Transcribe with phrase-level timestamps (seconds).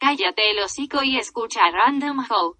[0.00, 2.59] Cállate el hocico y escucha Random Hope.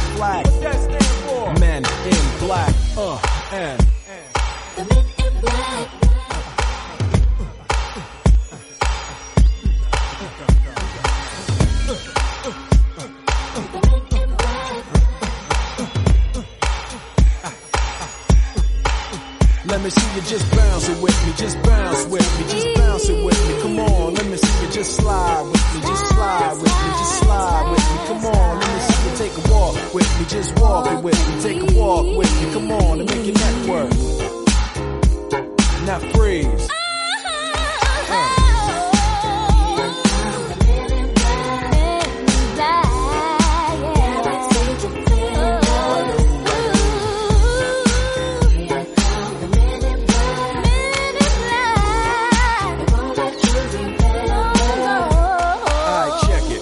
[0.01, 1.59] the flag.
[1.59, 2.73] Men in black.
[2.97, 3.19] Uh,
[3.51, 3.87] and.
[19.67, 23.09] Let me see you just bounce it with me, just bounce with me, just bounce
[23.09, 23.61] it with me.
[23.61, 27.19] Come on, let me see you just slide with me, just slide with me, just
[27.19, 28.07] slide with me.
[28.07, 28.60] Come on,
[29.31, 32.53] take a walk with me, just walk it with me, take a walk with me.
[32.53, 33.89] Come on, and make your neck work.
[35.85, 36.69] Now freeze.
[55.83, 56.61] Alright, check it.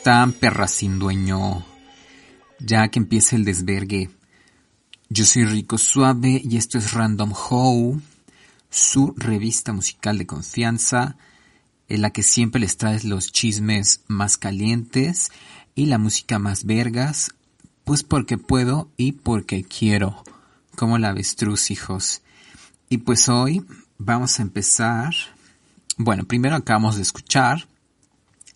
[0.00, 1.62] Están, perras sin dueño?
[2.58, 4.08] Ya que empieza el desvergue.
[5.10, 8.00] Yo soy Rico Suave y esto es Random How,
[8.70, 11.18] su revista musical de confianza,
[11.86, 15.32] en la que siempre les trae los chismes más calientes
[15.74, 17.34] y la música más vergas,
[17.84, 20.24] pues porque puedo y porque quiero,
[20.76, 22.22] como la avestruz, hijos.
[22.88, 23.66] Y pues hoy
[23.98, 25.14] vamos a empezar.
[25.98, 27.68] Bueno, primero acabamos de escuchar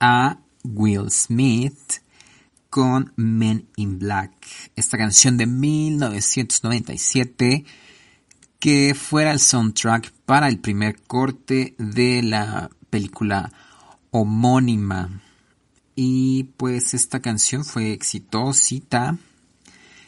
[0.00, 2.02] a Will Smith
[2.70, 4.32] con Men in Black,
[4.75, 7.64] esta canción de 1997
[8.58, 13.52] que fuera el soundtrack para el primer corte de la película
[14.11, 15.20] homónima.
[15.94, 19.19] Y pues esta canción fue exitosita.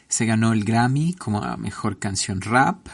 [0.07, 2.87] Se ganó el Grammy como mejor canción rap.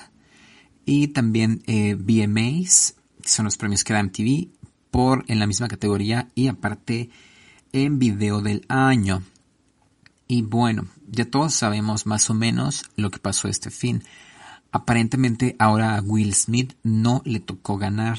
[0.85, 4.49] Y también eh, que son los premios que da MTV,
[4.91, 7.09] por en la misma categoría y aparte
[7.73, 9.23] en video del año.
[10.27, 14.03] Y bueno, ya todos sabemos más o menos lo que pasó este fin.
[14.71, 18.17] Aparentemente ahora a Will Smith no le tocó ganar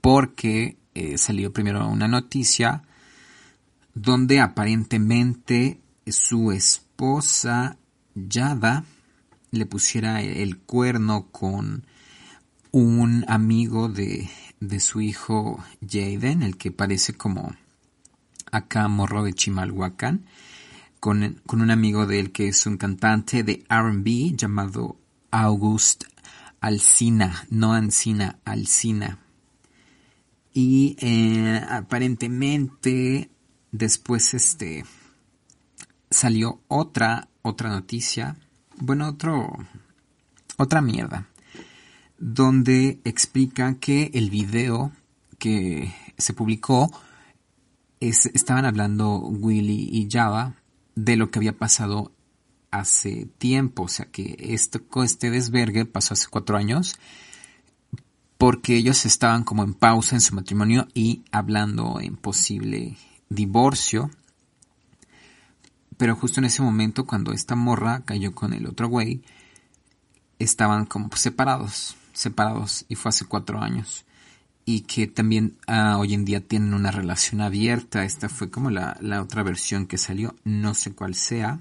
[0.00, 2.82] porque eh, salió primero una noticia
[3.94, 7.76] donde aparentemente su esposa
[8.14, 8.84] Yada
[9.50, 11.84] le pusiera el cuerno con
[12.72, 14.28] un amigo de,
[14.60, 17.54] de su hijo Jaden, el que parece como
[18.56, 20.24] acá morro de Chimalhuacán,
[21.00, 24.96] con, con un amigo de él que es un cantante de RB llamado
[25.30, 26.04] August
[26.60, 29.18] Alcina, no Ancina, Alcina.
[30.52, 33.30] Y eh, aparentemente
[33.70, 34.84] después este
[36.10, 38.36] salió otra otra noticia,
[38.78, 39.52] bueno, otro
[40.56, 41.28] otra mierda,
[42.18, 44.92] donde explica que el video
[45.38, 46.90] que se publicó
[48.00, 50.56] es, estaban hablando Willy y Java
[50.94, 52.12] de lo que había pasado
[52.70, 56.98] hace tiempo, o sea que esto, este desvergue pasó hace cuatro años
[58.38, 62.96] porque ellos estaban como en pausa en su matrimonio y hablando en posible
[63.28, 64.10] divorcio.
[65.96, 69.22] Pero justo en ese momento, cuando esta morra cayó con el otro güey,
[70.38, 74.04] estaban como separados, separados, y fue hace cuatro años.
[74.66, 78.04] Y que también ah, hoy en día tienen una relación abierta.
[78.04, 81.60] Esta fue como la, la otra versión que salió, no sé cuál sea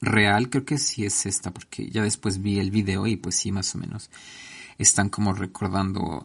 [0.00, 3.52] real, creo que sí es esta, porque ya después vi el video y pues sí,
[3.52, 4.10] más o menos
[4.78, 6.24] están como recordando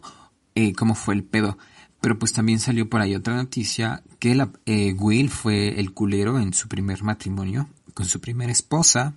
[0.54, 1.58] eh, cómo fue el pedo.
[2.00, 6.38] Pero pues también salió por ahí otra noticia que la, eh, Will fue el culero
[6.38, 9.14] en su primer matrimonio con su primera esposa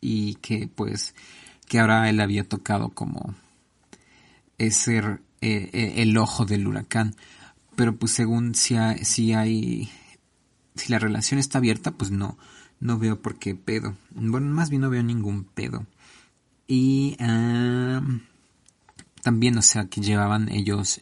[0.00, 1.14] y que pues
[1.66, 3.34] que ahora él había tocado como
[4.58, 7.16] ese eh, el ojo del huracán.
[7.76, 9.90] Pero pues según si si hay
[10.74, 12.38] si la relación está abierta, pues no
[12.80, 13.96] no veo por qué pedo.
[14.10, 15.86] Bueno, más bien no veo ningún pedo.
[16.66, 17.16] Y
[19.22, 21.00] también, o sea, que llevaban ellos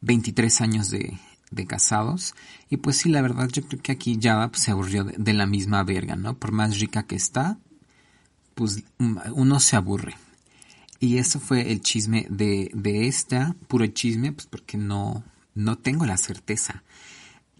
[0.00, 1.18] 23 años de,
[1.50, 2.34] de, casados.
[2.70, 5.46] Y pues sí, la verdad, yo creo que aquí ya pues, se aburrió de, la
[5.46, 6.38] misma verga, ¿no?
[6.38, 7.58] Por más rica que está,
[8.54, 10.14] pues uno se aburre.
[10.98, 16.06] Y eso fue el chisme de, de esta, puro chisme, pues porque no, no tengo
[16.06, 16.82] la certeza.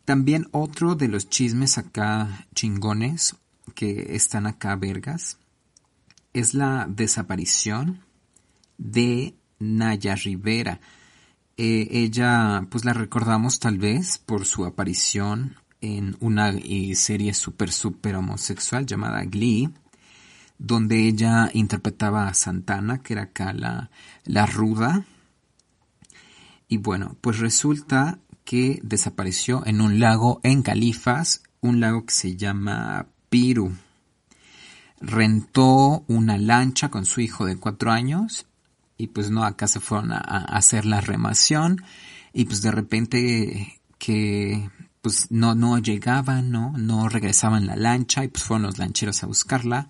[0.04, 3.36] También otro de los chismes acá chingones
[3.74, 5.38] que están acá vergas
[6.32, 8.00] es la desaparición
[8.78, 10.80] de Naya Rivera.
[11.56, 17.72] Eh, ella, pues la recordamos tal vez por su aparición en una eh, serie súper,
[17.72, 19.70] súper homosexual llamada Glee,
[20.58, 23.91] donde ella interpretaba a Santana, que era acá la,
[24.25, 25.05] la ruda.
[26.69, 32.37] Y bueno, pues resulta que desapareció en un lago en Califas, un lago que se
[32.37, 33.73] llama Piru.
[35.00, 38.47] Rentó una lancha con su hijo de cuatro años
[38.97, 41.82] y pues no, acá se fueron a, hacer la remación
[42.32, 44.70] y pues de repente que
[45.03, 46.73] pues no, no llegaban, ¿no?
[46.76, 49.89] No regresaban la lancha y pues fueron los lancheros a buscarla.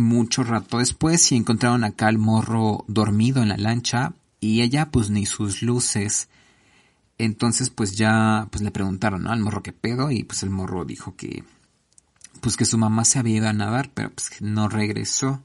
[0.00, 5.10] Mucho rato después y encontraron acá al morro dormido en la lancha y ella pues
[5.10, 6.30] ni sus luces.
[7.18, 11.16] Entonces pues ya pues le preguntaron al morro qué pedo y pues el morro dijo
[11.16, 11.44] que
[12.40, 15.42] pues que su mamá se había ido a nadar, pero pues no regresó.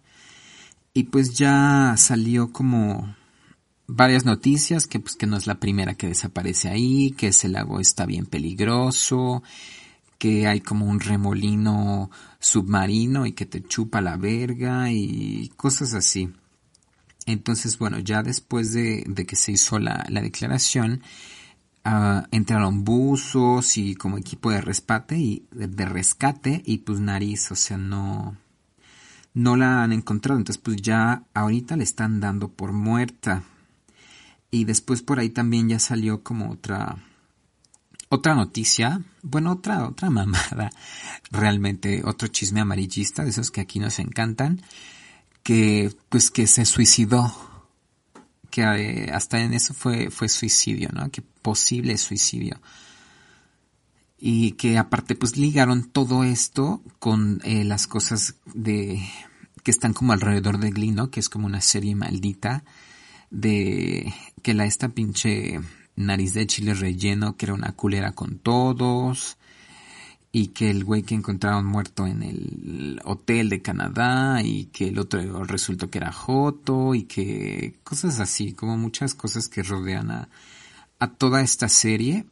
[0.94, 3.14] Y pues ya salió como
[3.88, 7.82] varias noticias que pues que no es la primera que desaparece ahí, que ese lago
[7.82, 9.44] está bien peligroso,
[10.18, 16.32] que hay como un remolino submarino y que te chupa la verga y cosas así.
[17.26, 21.02] Entonces, bueno, ya después de, de que se hizo la, la declaración,
[22.32, 27.78] entraron buzos y como equipo de rescate y de, rescate y pues nariz, o sea,
[27.78, 28.38] no
[29.36, 33.44] no la han encontrado, entonces pues ya ahorita le están dando por muerta.
[34.50, 36.96] Y después por ahí también ya salió como otra
[38.16, 40.72] otra noticia, bueno, otra otra mamada,
[41.32, 44.62] realmente otro chisme amarillista de esos que aquí nos encantan,
[45.44, 47.34] que pues que se suicidó
[48.56, 51.12] que eh, hasta en eso fue, fue suicidio, ¿no?
[51.12, 52.62] Que posible suicidio.
[54.18, 59.06] Y que aparte pues ligaron todo esto con eh, las cosas de
[59.64, 61.12] que están como alrededor de Glee, ¿no?
[61.12, 62.64] Que es como una serie maldita
[63.30, 65.60] de que la esta pinche
[65.96, 69.38] nariz de chile relleno que era una culera con todos
[70.36, 75.00] y que el güey que encontraron muerto en el hotel de Canadá y que el
[75.00, 80.28] otro resultó que era Joto y que cosas así, como muchas cosas que rodean a,
[81.00, 82.26] a toda esta serie,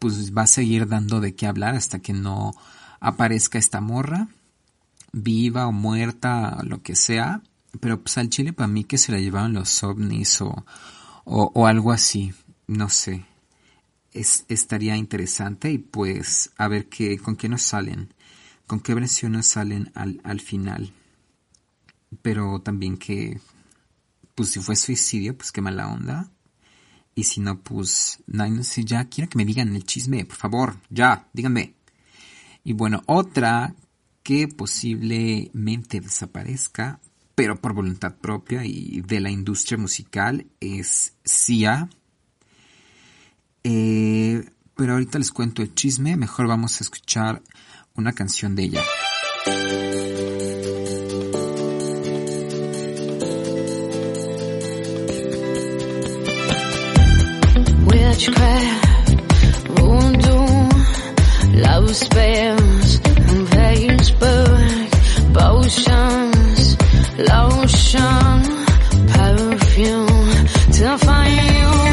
[0.00, 2.52] pues va a seguir dando de qué hablar hasta que no
[2.98, 4.26] aparezca esta morra,
[5.12, 7.42] viva o muerta, lo que sea,
[7.78, 10.64] pero pues al chile para mí que se la llevaron los ovnis o,
[11.24, 12.34] o algo así,
[12.66, 13.26] no sé
[14.16, 18.14] estaría interesante y pues a ver qué, con qué nos salen,
[18.66, 20.92] con qué versiones salen al, al final.
[22.22, 23.40] Pero también que,
[24.34, 26.30] pues si fue suicidio, pues qué mala onda.
[27.14, 30.76] Y si no, pues, no, sé, ya quiero que me digan el chisme, por favor,
[30.90, 31.74] ya, díganme.
[32.62, 33.74] Y bueno, otra
[34.22, 37.00] que posiblemente desaparezca,
[37.34, 41.88] pero por voluntad propia y de la industria musical, es Sia
[43.68, 44.44] eh,
[44.76, 47.42] pero ahorita les cuento el chisme, mejor vamos a escuchar
[47.96, 48.82] una canción de ella.
[70.86, 71.85] Perfume,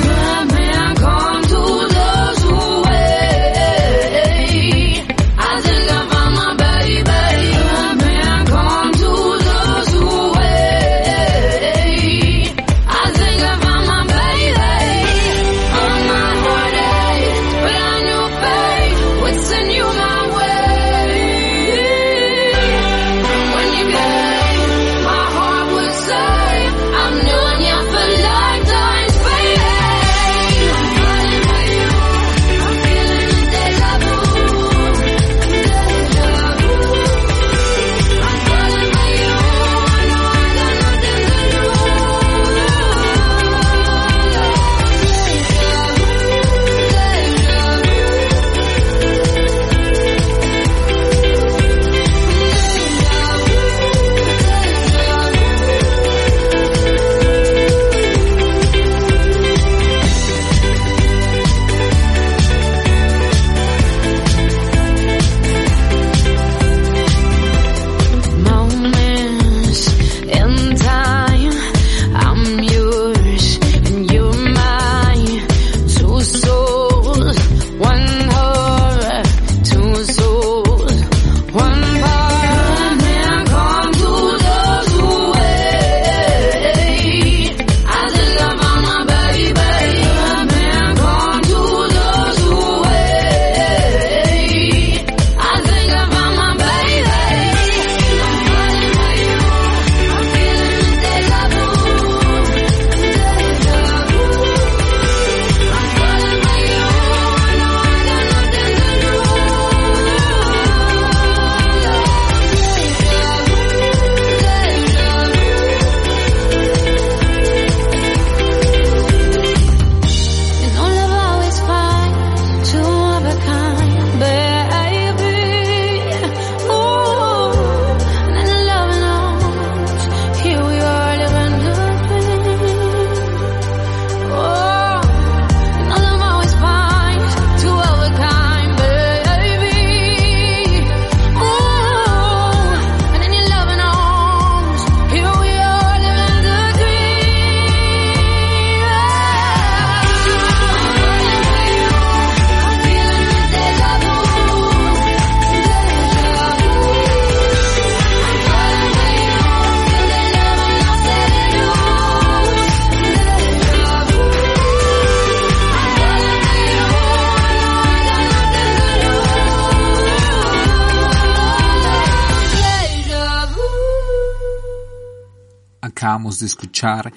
[176.39, 177.13] de escuchar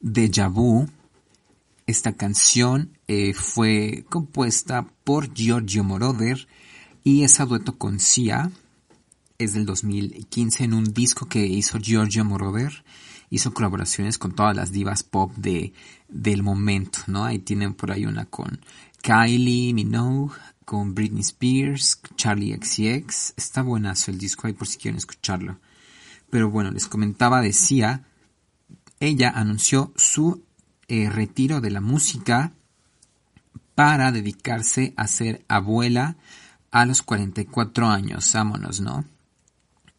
[0.00, 0.88] Deja Vu.
[1.86, 6.48] Esta canción eh, fue compuesta por Giorgio Moroder
[7.02, 8.50] y es a dueto con Sia.
[9.38, 12.84] Es del 2015 en un disco que hizo Giorgio Moroder.
[13.30, 15.72] Hizo colaboraciones con todas las divas pop de,
[16.08, 17.24] del momento, ¿no?
[17.24, 18.60] Ahí tienen por ahí una con
[19.02, 23.34] Kylie Minogue, con Britney Spears, Charlie XCX.
[23.36, 25.58] Está buenazo el disco ahí por si quieren escucharlo.
[26.30, 28.04] Pero bueno, les comentaba de Sia
[29.06, 30.42] ella anunció su
[30.88, 32.52] eh, retiro de la música
[33.74, 36.16] para dedicarse a ser abuela
[36.70, 39.04] a los 44 años, vámonos, ¿no?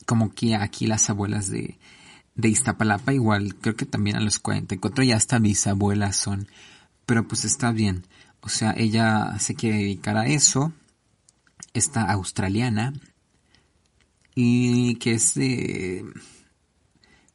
[0.05, 1.77] Como que aquí las abuelas de,
[2.35, 6.47] de Iztapalapa, igual creo que también a los 44 ya hasta bisabuelas son,
[7.05, 8.05] pero pues está bien.
[8.41, 10.73] O sea, ella se quiere dedicar a eso,
[11.73, 12.93] esta australiana,
[14.35, 16.05] y que es de...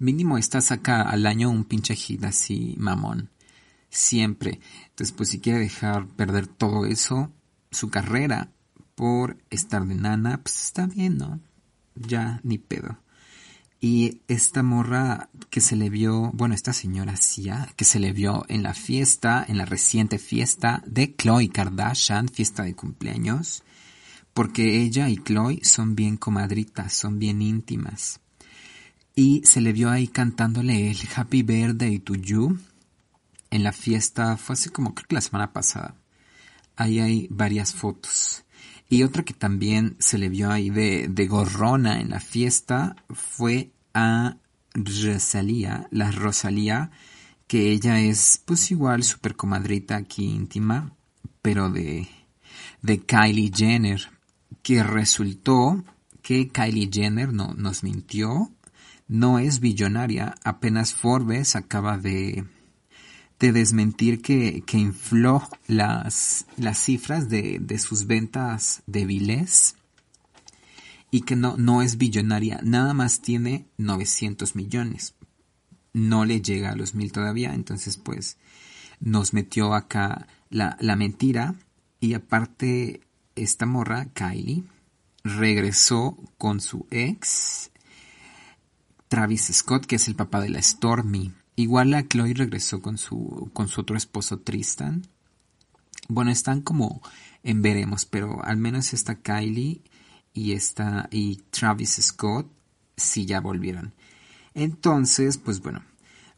[0.01, 3.29] Mínimo esta saca al año un pinche hit así mamón.
[3.91, 4.59] Siempre.
[4.89, 7.31] Entonces, pues si quiere dejar perder todo eso,
[7.71, 8.51] su carrera,
[8.95, 11.39] por estar de nana, pues está bien, ¿no?
[11.95, 12.99] Ya, ni pedo.
[13.79, 18.47] Y esta morra que se le vio, bueno, esta señora Sia, que se le vio
[18.49, 23.65] en la fiesta, en la reciente fiesta de Chloe Kardashian, fiesta de cumpleaños,
[24.33, 28.21] porque ella y Chloe son bien comadritas, son bien íntimas.
[29.23, 32.59] Y se le vio ahí cantándole el Happy Birthday to You
[33.51, 35.95] en la fiesta, fue así como creo que la semana pasada.
[36.75, 38.45] Ahí hay varias fotos.
[38.89, 43.73] Y otra que también se le vio ahí de, de gorrona en la fiesta fue
[43.93, 44.39] a
[44.73, 46.91] Rosalía, la Rosalía,
[47.47, 50.95] que ella es pues igual super comadrita aquí íntima,
[51.43, 52.09] pero de,
[52.81, 54.01] de Kylie Jenner,
[54.63, 55.85] que resultó
[56.23, 58.51] que Kylie Jenner no, nos mintió,
[59.11, 62.45] no es billonaria, apenas Forbes acaba de,
[63.41, 69.75] de desmentir que, que infló las, las cifras de, de, sus ventas débiles
[71.11, 75.15] y que no, no es billonaria, nada más tiene 900 millones.
[75.93, 78.37] No le llega a los mil todavía, entonces pues
[79.01, 81.57] nos metió acá la, la mentira
[81.99, 83.01] y aparte
[83.35, 84.63] esta morra, Kylie,
[85.25, 87.70] regresó con su ex,
[89.11, 91.33] Travis Scott, que es el papá de la Stormy.
[91.57, 95.03] Igual a Chloe regresó con su, con su otro esposo Tristan.
[96.09, 97.03] Bueno, están como
[97.43, 99.83] en veremos, pero al menos está Kylie
[100.33, 102.53] y está y Travis Scott
[102.97, 103.95] sí ya volvieron.
[104.55, 105.83] Entonces, pues bueno,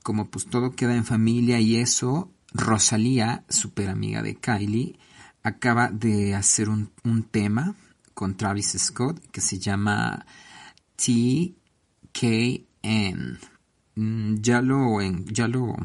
[0.02, 4.98] como pues todo queda en familia y eso, Rosalía, super amiga de Kylie,
[5.42, 7.76] acaba de hacer un, un tema
[8.14, 10.24] con Travis Scott que se llama
[10.96, 11.61] TKN.
[13.94, 15.76] Mm, ya lo, ya lo,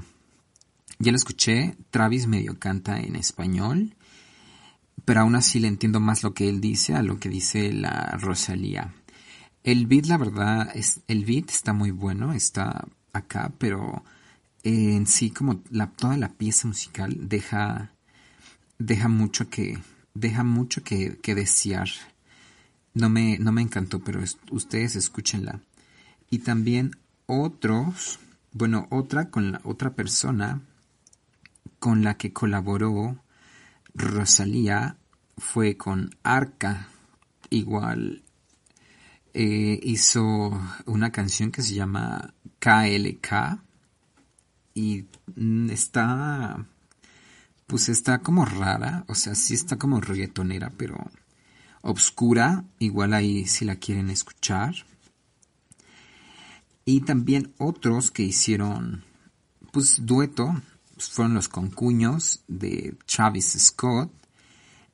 [1.00, 1.76] ya lo escuché.
[1.90, 3.96] Travis medio canta en español,
[5.06, 8.18] pero aún así le entiendo más lo que él dice a lo que dice la
[8.20, 8.94] Rosalía.
[9.63, 14.04] El beat, la verdad, es, el beat está muy bueno, está acá, pero
[14.63, 17.92] en sí como la, toda la pieza musical deja,
[18.80, 19.78] deja mucho que,
[20.13, 21.90] deja mucho que, que desear.
[22.94, 25.62] No me, no me encantó, pero ustedes escúchenla.
[26.30, 26.92] Y también
[27.26, 28.20] otros,
[28.52, 30.62] bueno, otra con la otra persona
[31.80, 33.24] con la que colaboró
[33.94, 34.98] Rosalía
[35.38, 36.88] fue con Arca.
[37.50, 38.24] Igual
[39.34, 43.62] eh, hizo una canción que se llama KLK
[44.74, 45.06] y
[45.70, 46.66] está
[47.68, 50.98] pues está como rara, o sea, sí está como reggaetonera, pero
[51.82, 54.74] obscura, igual ahí si la quieren escuchar.
[56.89, 59.04] Y también otros que hicieron,
[59.73, 60.56] pues, dueto,
[60.95, 64.10] pues, fueron los concuños de Travis Scott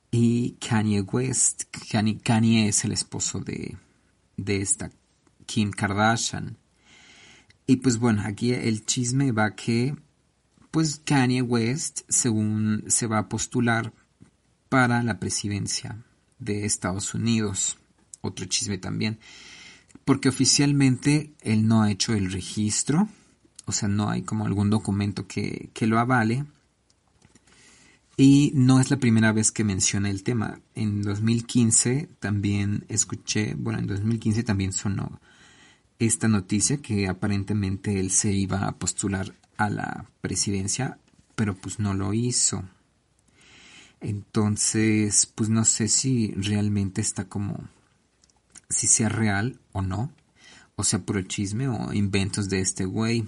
[0.10, 1.66] y Kanye West.
[2.24, 3.78] Kanye, es el esposo de,
[4.38, 4.90] de esta
[5.46, 6.58] Kim Kardashian.
[7.68, 9.96] Y pues bueno, aquí el chisme va que,
[10.72, 13.94] pues Kanye West, según se va a postular
[14.68, 16.04] para la presidencia
[16.40, 17.78] de Estados Unidos.
[18.22, 19.20] Otro chisme también
[20.06, 23.08] porque oficialmente él no ha hecho el registro,
[23.66, 26.46] o sea, no hay como algún documento que, que lo avale.
[28.16, 30.60] Y no es la primera vez que menciona el tema.
[30.76, 35.20] En 2015 también escuché, bueno, en 2015 también sonó
[35.98, 41.00] esta noticia que aparentemente él se iba a postular a la presidencia,
[41.36, 42.64] pero pues no lo hizo.
[44.02, 47.68] Entonces, pues no sé si realmente está como
[48.70, 50.12] si sea real o no,
[50.76, 53.26] o sea puro chisme o inventos de este güey.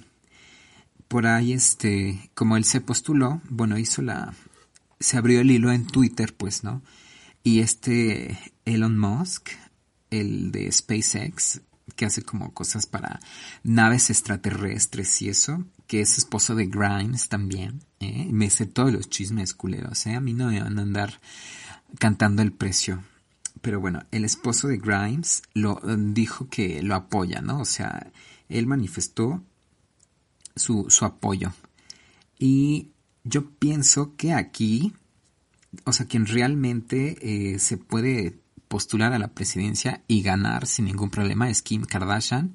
[1.08, 4.34] Por ahí, este, como él se postuló, bueno, hizo la,
[5.00, 6.82] se abrió el hilo en Twitter, pues, ¿no?
[7.44, 9.50] Y este Elon Musk,
[10.10, 11.62] el de SpaceX,
[11.96, 13.20] que hace como cosas para
[13.64, 18.28] naves extraterrestres y eso, que es esposo de Grimes también, ¿eh?
[18.32, 20.16] me sé todos los chismes culeros, ¿eh?
[20.16, 21.22] A mí no me van a andar
[22.00, 23.04] cantando el precio
[23.66, 27.62] pero bueno, el esposo de Grimes lo dijo que lo apoya, ¿no?
[27.62, 28.12] O sea,
[28.48, 29.44] él manifestó
[30.56, 31.52] su, su apoyo.
[32.38, 32.92] Y
[33.24, 34.94] yo pienso que aquí,
[35.84, 37.18] o sea, quien realmente
[37.54, 42.54] eh, se puede postular a la presidencia y ganar sin ningún problema es Kim Kardashian,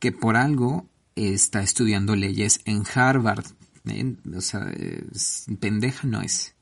[0.00, 3.46] que por algo está estudiando leyes en Harvard.
[3.86, 4.16] ¿eh?
[4.34, 4.66] O sea,
[5.60, 6.56] pendeja no es.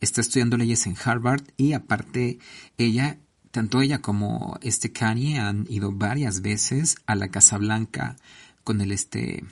[0.00, 2.38] Está estudiando leyes en Harvard y aparte
[2.76, 3.18] ella,
[3.50, 8.16] tanto ella como este Kanye han ido varias veces a la Casa Blanca
[8.62, 9.44] con el este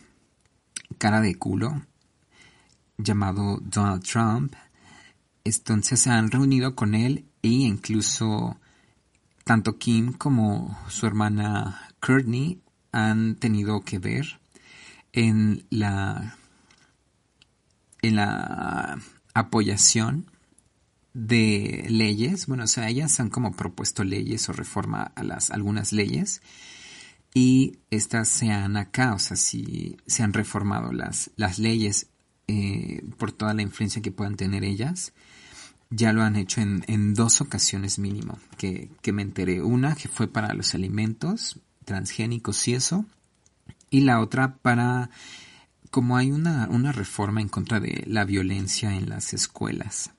[0.99, 1.83] cara de culo
[2.99, 4.55] llamado Donald Trump.
[5.45, 8.59] Entonces se han reunido con él e incluso
[9.45, 12.61] tanto Kim como su hermana Courtney
[12.93, 14.41] han tenido que ver
[15.13, 16.37] en la
[18.03, 18.99] en la
[19.35, 20.31] apoyación
[21.17, 25.93] de leyes, bueno, o sea, ellas han como propuesto leyes o reforma a las algunas
[25.93, 26.43] leyes
[27.33, 32.09] y estas se han acá, o sea, si se han reformado las, las leyes
[32.49, 35.15] eh, por toda la influencia que puedan tener ellas.
[35.89, 39.63] Ya lo han hecho en, en dos ocasiones mínimo, que, que, me enteré.
[39.63, 43.07] Una que fue para los alimentos transgénicos y eso,
[43.89, 45.11] y la otra para,
[45.91, 50.11] como hay una, una reforma en contra de la violencia en las escuelas.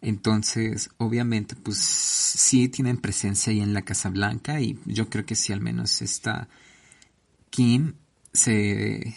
[0.00, 5.34] Entonces, obviamente, pues sí tienen presencia ahí en la Casa Blanca y yo creo que
[5.34, 6.48] sí al menos esta
[7.50, 7.94] Kim
[8.32, 9.14] se,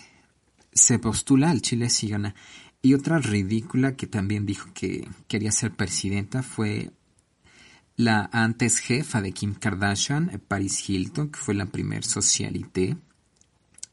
[0.74, 2.36] se postula al Chile sí gana.
[2.82, 6.91] Y otra ridícula que también dijo que quería ser presidenta fue
[7.96, 12.98] la antes jefa de Kim Kardashian, Paris Hilton, que fue la primer socialité.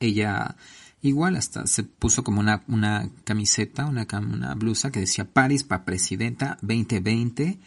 [0.01, 0.57] Ella
[1.03, 5.85] igual hasta se puso como una, una camiseta, una, una blusa que decía Paris para
[5.85, 7.59] presidenta 2020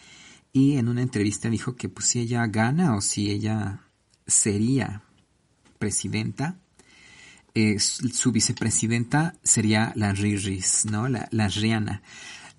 [0.54, 3.82] y en una entrevista dijo que pues si ella gana o si ella
[4.28, 5.04] sería
[5.80, 6.58] presidenta,
[7.80, 11.08] su vicepresidenta sería la Riris, ¿no?
[11.08, 12.02] La, la Rihanna.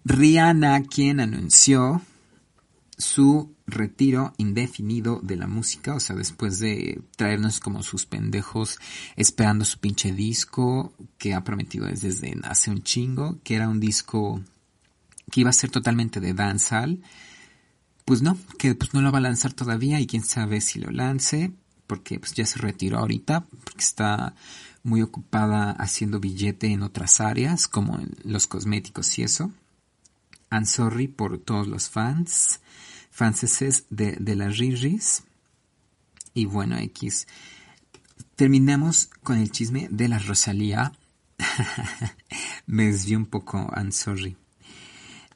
[0.04, 2.02] Rihanna, quien anunció
[3.02, 8.78] su retiro indefinido de la música, o sea, después de traernos como sus pendejos
[9.16, 14.40] esperando su pinche disco que ha prometido desde hace un chingo, que era un disco
[15.30, 17.02] que iba a ser totalmente de dancehall,
[18.04, 20.90] pues no, que pues no lo va a lanzar todavía y quién sabe si lo
[20.90, 21.52] lance,
[21.86, 24.34] porque pues ya se retiró ahorita, porque está
[24.82, 29.52] muy ocupada haciendo billete en otras áreas, como en los cosméticos y eso.
[30.50, 32.60] I'm sorry por todos los fans,
[33.12, 35.22] franceses de, de las Riris.
[36.34, 37.28] Y bueno, X.
[38.34, 40.92] Terminamos con el chisme de la Rosalía.
[42.66, 44.36] Me desvió un poco, I'm sorry.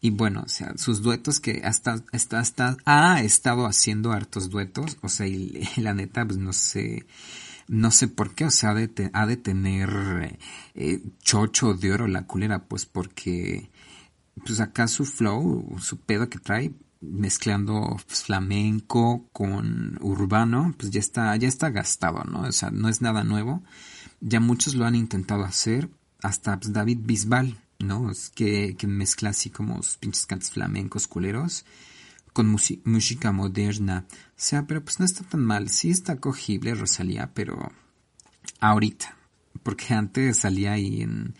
[0.00, 4.96] Y bueno, o sea, sus duetos que hasta, hasta, hasta ha estado haciendo hartos duetos.
[5.02, 7.06] O sea, y, la neta, pues no sé
[7.68, 10.38] no sé por qué, o sea, ha de, ha de tener
[10.74, 13.70] eh, chocho de oro la culera, pues porque,
[14.44, 21.00] pues acá su flow, su pedo que trae, mezclando pues, flamenco con urbano, pues ya
[21.00, 22.42] está, ya está gastado, ¿no?
[22.42, 23.62] O sea, no es nada nuevo.
[24.20, 25.90] Ya muchos lo han intentado hacer,
[26.22, 28.10] hasta pues, David Bisbal, ¿no?
[28.10, 31.64] Es que, que mezcla así como pinches cantos flamencos culeros
[32.36, 32.54] con
[32.84, 34.04] música moderna.
[34.10, 35.70] O sea, pero pues no está tan mal.
[35.70, 37.72] Sí está cogible Rosalía, pero
[38.60, 39.16] ahorita.
[39.62, 41.34] Porque antes salía ahí en...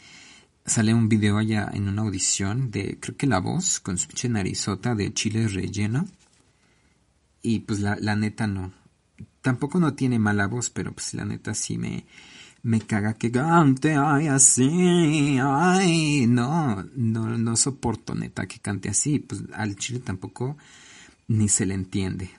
[0.66, 4.28] Sale un video allá en una audición de, creo que La Voz, con su pinche
[4.28, 6.06] narizota de chile relleno.
[7.40, 8.72] Y pues la, la neta no.
[9.40, 12.04] Tampoco no tiene mala voz, pero pues la neta sí me,
[12.64, 19.20] me caga que cante ay así, ay, no, no, no soporto neta que cante así,
[19.20, 20.56] pues al chile tampoco
[21.28, 22.30] ni se le entiende.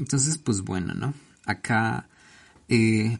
[0.00, 1.14] Entonces, pues bueno, ¿no?
[1.44, 2.08] Acá
[2.68, 3.18] eh,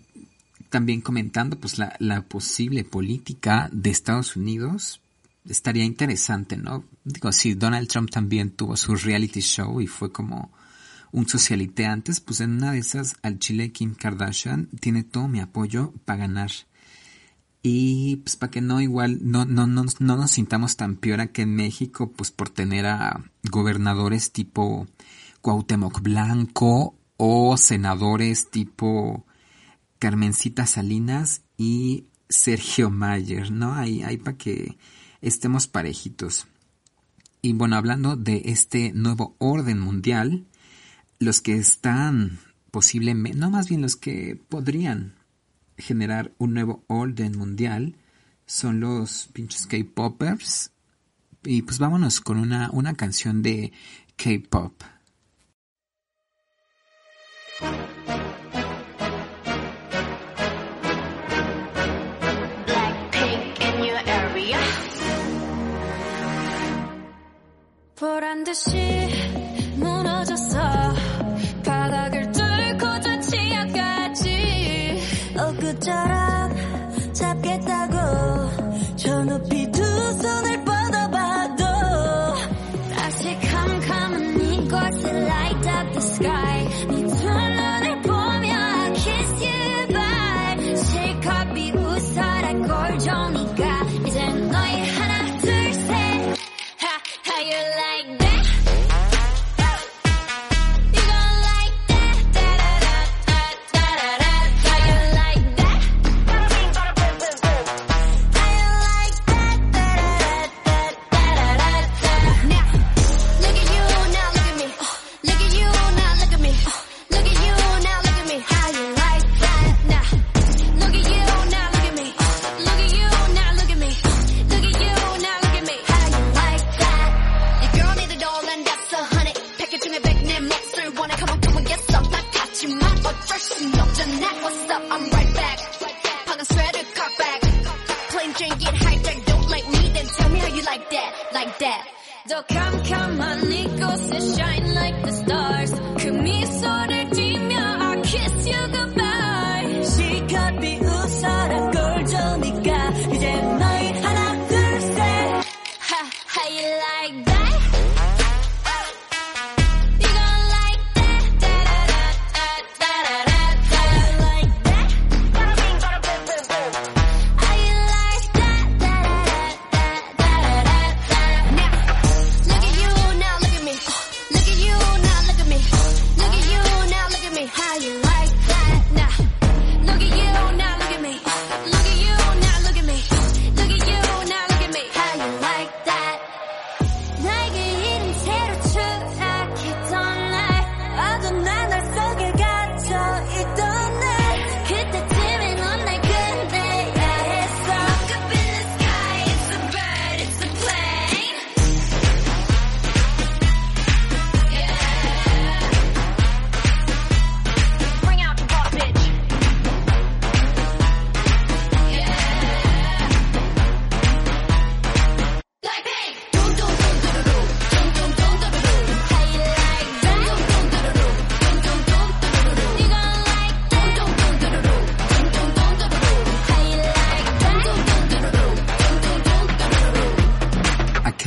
[0.68, 5.00] también comentando pues la, la, posible política de Estados Unidos
[5.48, 6.84] estaría interesante, ¿no?
[7.04, 10.50] Digo, si Donald Trump también tuvo su reality show y fue como
[11.12, 15.40] un socialite antes, pues en una de esas al Chile Kim Kardashian tiene todo mi
[15.40, 16.50] apoyo para ganar.
[17.62, 21.42] Y pues para que no igual no, no, no, no nos sintamos tan peor que
[21.42, 24.86] en México, pues por tener a gobernadores tipo
[25.40, 29.26] Cuauhtémoc Blanco o senadores tipo
[29.98, 33.74] Carmencita Salinas y Sergio Mayer, ¿no?
[33.74, 34.76] Hay, hay para que
[35.20, 36.46] estemos parejitos.
[37.42, 40.46] Y bueno, hablando de este nuevo orden mundial,
[41.18, 42.38] los que están
[42.70, 45.14] posiblemente, no más bien los que podrían
[45.78, 47.96] generar un nuevo orden mundial
[48.46, 50.72] son los pinches K-Poppers.
[51.44, 53.72] Y pues vámonos con una, una canción de
[54.16, 54.82] K-Pop.
[67.96, 69.15] 보란 듯이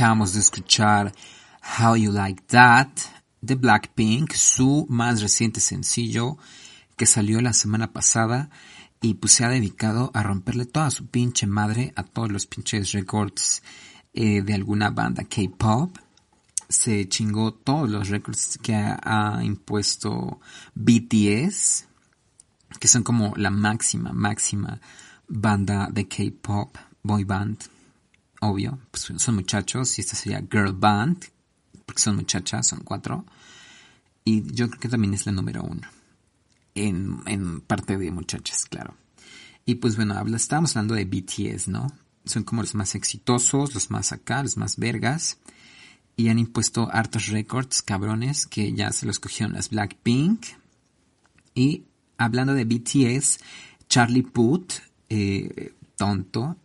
[0.00, 1.12] Acabamos de escuchar
[1.78, 2.88] How You Like That
[3.42, 6.38] de Blackpink, su más reciente sencillo
[6.96, 8.48] que salió la semana pasada
[9.02, 12.92] y pues se ha dedicado a romperle toda su pinche madre a todos los pinches
[12.92, 13.62] records
[14.14, 15.94] eh, de alguna banda K-pop.
[16.66, 20.40] Se chingó todos los records que ha, ha impuesto
[20.76, 21.84] BTS,
[22.78, 24.80] que son como la máxima, máxima
[25.28, 27.58] banda de K-pop, boy band,
[28.40, 31.26] obvio, pues son muchachos y esta sería girl band,
[31.86, 33.24] porque son muchachas, son cuatro.
[34.24, 35.82] Y yo creo que también es la número uno.
[36.74, 38.94] En, en parte de muchachas, claro.
[39.64, 41.86] Y pues bueno, habla, estábamos hablando de BTS, ¿no?
[42.24, 45.38] Son como los más exitosos, los más acá, los más vergas.
[46.16, 50.44] Y han impuesto hartos récords, cabrones, que ya se los cogieron las Blackpink.
[51.54, 51.84] Y
[52.18, 53.40] hablando de BTS,
[53.88, 54.74] Charlie Puth,
[55.08, 56.56] eh, tonto,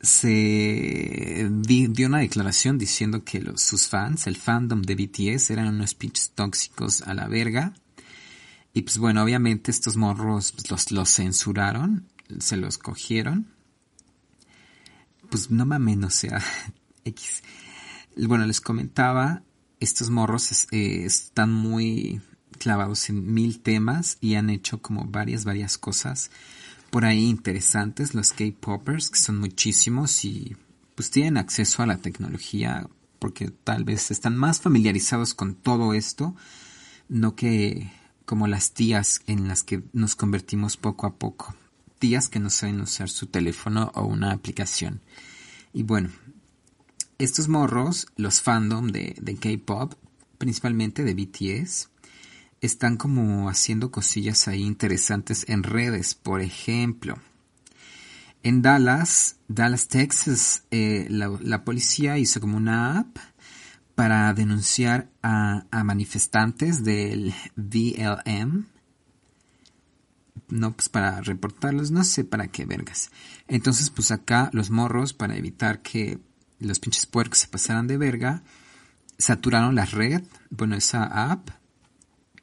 [0.00, 5.68] se di- dio una declaración diciendo que los, sus fans, el fandom de BTS, eran
[5.68, 7.74] unos pinches tóxicos a la verga.
[8.74, 12.06] Y pues bueno, obviamente estos morros pues, los, censuraron,
[12.38, 13.48] se los cogieron.
[15.30, 16.42] Pues no mames, o sea,
[17.04, 17.42] X.
[18.16, 19.42] Bueno, les comentaba,
[19.80, 22.20] estos morros eh, están muy
[22.58, 26.30] clavados en mil temas y han hecho como varias, varias cosas
[26.90, 30.56] por ahí interesantes, los K-Poppers, que son muchísimos y
[30.94, 36.34] pues tienen acceso a la tecnología porque tal vez están más familiarizados con todo esto,
[37.08, 37.90] no que
[38.24, 41.54] como las tías en las que nos convertimos poco a poco.
[41.98, 45.00] Tías que no saben usar su teléfono o una aplicación.
[45.72, 46.10] Y bueno,
[47.18, 49.94] estos morros, los fandom de, de K-Pop,
[50.36, 51.88] principalmente de BTS,
[52.60, 56.14] están como haciendo cosillas ahí interesantes en redes.
[56.14, 57.18] Por ejemplo,
[58.42, 63.16] en Dallas, Dallas, Texas, eh, la, policía hizo como una app
[63.94, 68.66] para denunciar a, a manifestantes del BLM.
[70.48, 73.10] No, pues para reportarlos, no sé para qué vergas.
[73.48, 76.18] Entonces, pues acá los morros, para evitar que
[76.58, 78.42] los pinches puercos se pasaran de verga,
[79.18, 81.50] saturaron la red, bueno, esa app,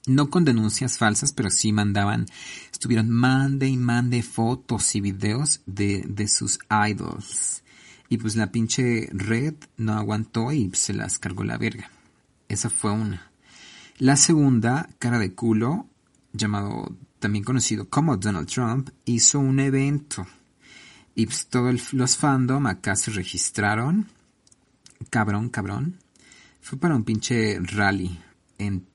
[0.07, 2.25] no con denuncias falsas, pero sí mandaban,
[2.71, 7.63] estuvieron mande y mande fotos y videos de, de sus idols.
[8.07, 11.89] Y pues la pinche red no aguantó y se las cargó la verga.
[12.47, 13.31] Esa fue una.
[13.97, 15.87] La segunda, cara de culo,
[16.33, 20.27] llamado también conocido como Donald Trump, hizo un evento.
[21.15, 24.07] Y pues todos los fandom acá se registraron.
[25.09, 25.97] Cabrón, cabrón.
[26.61, 28.19] Fue para un pinche rally
[28.57, 28.85] en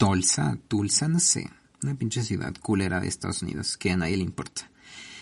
[0.00, 1.50] Tulsa, Tulsa, no sé.
[1.82, 4.70] Una pinche ciudad culera de Estados Unidos que a nadie le importa.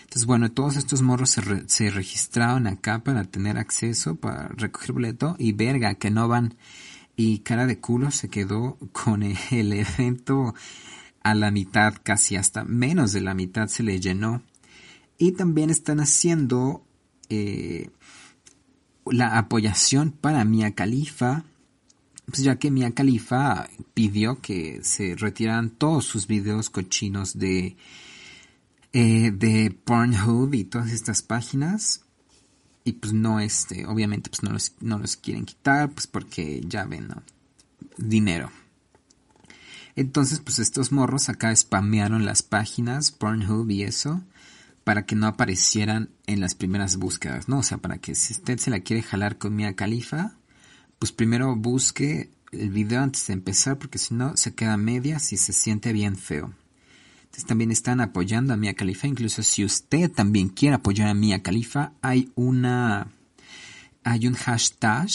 [0.03, 4.93] Entonces, bueno, todos estos morros se, re- se registraron acá para tener acceso, para recoger
[4.93, 6.55] boleto y verga, que no van.
[7.17, 9.37] Y cara de culo se quedó con el
[9.73, 10.55] evento
[11.23, 14.43] a la mitad, casi hasta menos de la mitad se le llenó.
[15.17, 16.85] Y también están haciendo
[17.27, 17.89] eh,
[19.05, 21.43] la apoyación para Mia Khalifa,
[22.29, 27.75] pues ya que Mia Khalifa pidió que se retiraran todos sus videos cochinos de,
[28.93, 32.05] eh, de Pornhub y todas estas páginas.
[32.83, 36.85] Y pues no, este, obviamente pues no los, no los quieren quitar, pues porque ya
[36.85, 37.21] ven, ¿no?
[37.97, 38.51] Dinero.
[39.95, 44.23] Entonces, pues estos morros acá spamearon las páginas, Pornhub y eso,
[44.85, 47.59] para que no aparecieran en las primeras búsquedas, ¿no?
[47.59, 50.38] O sea, para que si usted se la quiere jalar con Mia Khalifa,
[50.99, 55.31] pues primero busque el video antes de empezar, porque si no se queda a medias
[55.33, 56.53] y se siente bien feo.
[57.23, 61.41] Entonces también están apoyando a Mia Khalifa, incluso si usted también quiere apoyar a Mia
[61.41, 63.07] Khalifa, hay una
[64.03, 65.09] hay un hashtag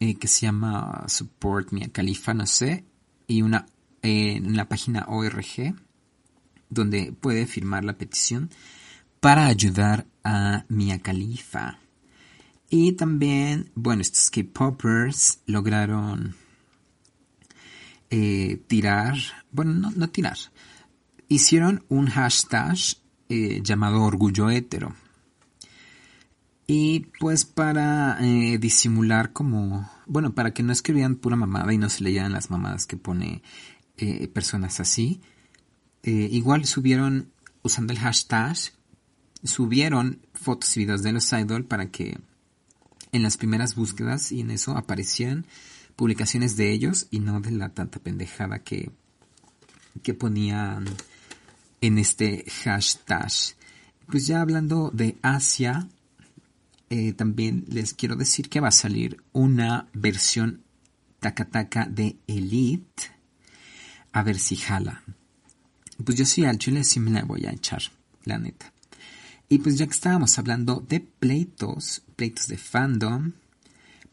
[0.00, 2.84] eh, que se llama Support Mia Khalifa, no sé,
[3.26, 3.66] y una
[4.02, 5.74] en la página ORG
[6.68, 8.50] donde puede firmar la petición
[9.20, 11.78] para ayudar a Mia Khalifa.
[12.76, 16.34] Y también, bueno, estos K-Poppers lograron
[18.10, 19.14] eh, tirar,
[19.52, 20.36] bueno, no, no tirar,
[21.28, 22.76] hicieron un hashtag
[23.28, 24.92] eh, llamado Orgullo Hétero.
[26.66, 31.88] Y pues para eh, disimular como, bueno, para que no escribieran pura mamada y no
[31.88, 33.40] se leyeran las mamadas que pone
[34.32, 35.20] personas así,
[36.02, 37.30] igual subieron,
[37.62, 38.56] usando el hashtag,
[39.44, 42.18] subieron fotos y videos de los idol para que
[43.14, 45.46] en las primeras búsquedas y en eso aparecieran
[45.94, 48.90] publicaciones de ellos y no de la tanta pendejada que,
[50.02, 50.84] que ponían
[51.80, 53.30] en este hashtag.
[54.08, 55.88] Pues ya hablando de Asia,
[56.90, 60.64] eh, también les quiero decir que va a salir una versión
[61.20, 63.14] Takataka de Elite.
[64.12, 65.04] A ver si jala.
[66.04, 67.82] Pues yo sí al chile sí me la voy a echar,
[68.24, 68.73] la neta.
[69.54, 73.34] Y pues ya que estábamos hablando de pleitos, pleitos de fandom,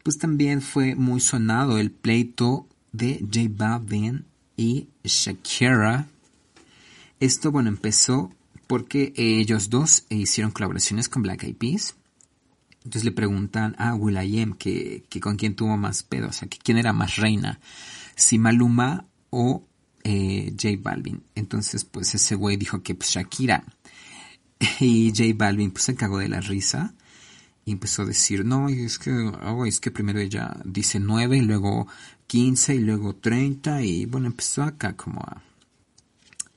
[0.04, 4.24] pues también fue muy sonado el pleito de J Balvin
[4.56, 6.06] y Shakira.
[7.18, 8.32] Esto, bueno, empezó
[8.68, 11.96] porque ellos dos hicieron colaboraciones con Black Eyed Peas.
[12.84, 16.58] Entonces le preguntan a Will.i.am que, que con quién tuvo más pedo, o sea, que
[16.58, 17.58] quién era más reina,
[18.14, 19.64] si Maluma o
[20.04, 21.24] eh, J Balvin.
[21.34, 23.64] Entonces, pues ese güey dijo que pues, Shakira.
[24.80, 26.94] Y J Balvin pues se cagó de la risa
[27.64, 31.42] y empezó a decir, no, es que, oh, es que primero ella dice 9 y
[31.42, 31.86] luego
[32.26, 35.42] 15 y luego 30 y bueno, empezó acá como a,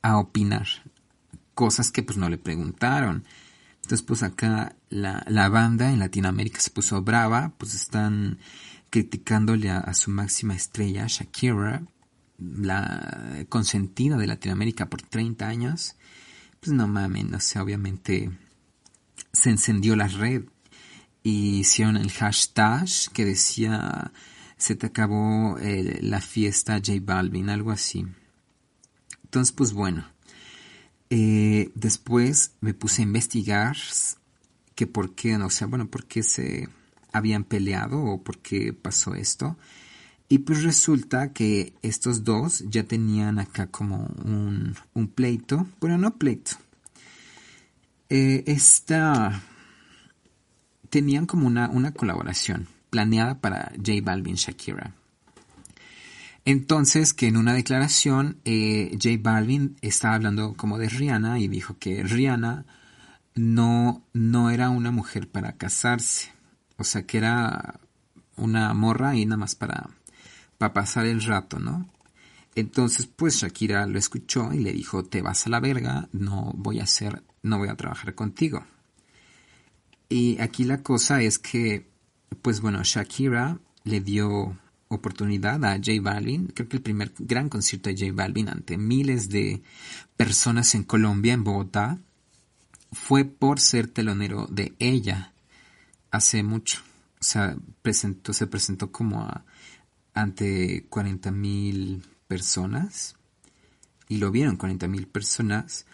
[0.01, 0.67] a opinar
[1.53, 3.23] cosas que pues no le preguntaron.
[3.75, 8.39] Entonces pues acá la, la banda en Latinoamérica se puso brava, pues están
[8.89, 11.83] criticándole a, a su máxima estrella, Shakira,
[12.39, 15.95] la consentida de Latinoamérica por 30 años.
[16.65, 18.31] Pues no mamen, o sea, obviamente
[19.31, 20.45] se encendió la red
[21.21, 24.11] y hicieron el hashtag que decía
[24.57, 28.07] se te acabó el- la fiesta J Balvin, algo así.
[29.25, 30.07] Entonces, pues bueno,
[31.11, 33.77] eh, después me puse a investigar
[34.73, 36.67] que por qué, o sea, bueno, por qué se
[37.13, 39.55] habían peleado o por qué pasó esto.
[40.27, 46.15] Y pues resulta que estos dos ya tenían acá como un, un pleito, bueno, no
[46.17, 46.53] pleito.
[48.09, 49.41] Eh, esta
[50.89, 54.93] tenían como una, una colaboración planeada para J Balvin Shakira.
[56.45, 61.77] Entonces, que en una declaración, eh, J Balvin estaba hablando como de Rihanna y dijo
[61.79, 62.65] que Rihanna
[63.33, 66.29] no, no era una mujer para casarse.
[66.77, 67.79] O sea, que era
[68.37, 69.89] una morra y nada más para,
[70.57, 71.89] para pasar el rato, ¿no?
[72.53, 76.79] Entonces, pues Shakira lo escuchó y le dijo, te vas a la verga, no voy
[76.79, 78.65] a hacer, no voy a trabajar contigo.
[80.09, 81.87] Y aquí la cosa es que,
[82.41, 87.89] pues bueno, Shakira le dio oportunidad a J Balvin, creo que el primer gran concierto
[87.89, 89.61] de J Balvin ante miles de
[90.17, 91.99] personas en Colombia, en Bogotá,
[92.91, 95.33] fue por ser telonero de ella
[96.11, 96.81] hace mucho.
[97.19, 99.43] O sea, presentó, se presentó como a,
[100.13, 103.15] ante 40 mil personas
[104.07, 105.85] y lo vieron 40 mil personas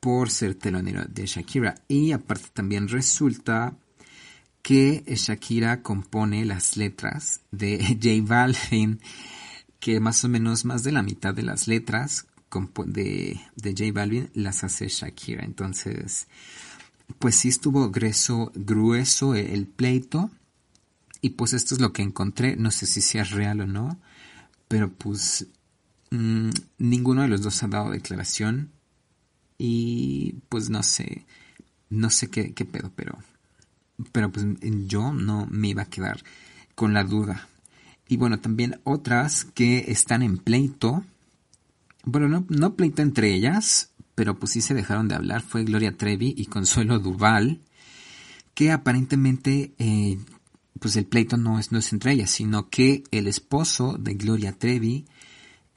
[0.00, 1.74] por ser telonero de Shakira.
[1.88, 3.76] Y aparte también resulta
[4.62, 9.00] que Shakira compone las letras de J Balvin,
[9.80, 12.26] que más o menos más de la mitad de las letras
[12.86, 15.44] de, de J Balvin las hace Shakira.
[15.44, 16.26] Entonces,
[17.18, 20.30] pues sí estuvo grueso, grueso el pleito.
[21.20, 22.56] Y pues esto es lo que encontré.
[22.56, 23.98] No sé si sea real o no.
[24.68, 25.46] Pero pues
[26.10, 28.70] mm, ninguno de los dos ha dado declaración.
[29.58, 31.26] Y pues no sé.
[31.90, 33.18] No sé qué, qué pedo, pero.
[34.12, 34.46] Pero pues
[34.86, 36.22] yo no me iba a quedar
[36.74, 37.48] con la duda.
[38.08, 41.04] Y bueno, también otras que están en pleito.
[42.04, 45.42] Bueno, no, no pleito entre ellas, pero pues sí se dejaron de hablar.
[45.42, 47.60] Fue Gloria Trevi y Consuelo Duval.
[48.54, 50.18] Que aparentemente eh,
[50.78, 54.52] pues el pleito no es, no es entre ellas, sino que el esposo de Gloria
[54.52, 55.06] Trevi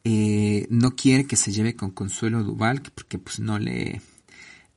[0.04, 4.02] eh, no quiere que se lleve con Consuelo Duval porque pues no le